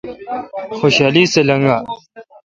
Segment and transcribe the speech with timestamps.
[0.77, 1.77] خوشالی سہ لیگا۔